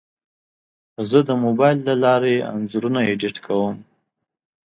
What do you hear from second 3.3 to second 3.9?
کوم.